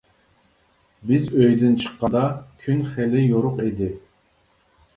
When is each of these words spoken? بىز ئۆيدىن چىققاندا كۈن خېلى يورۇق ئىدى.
بىز 1.09 1.27
ئۆيدىن 1.41 1.77
چىققاندا 1.85 2.25
كۈن 2.65 2.83
خېلى 2.97 3.25
يورۇق 3.29 3.65
ئىدى. 3.69 3.95